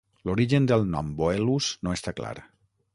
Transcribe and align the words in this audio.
L'origen 0.27 0.65
del 0.71 0.87
nom 0.95 1.13
Boelus 1.21 1.71
no 1.85 1.97
està 1.99 2.19
clar. 2.23 2.37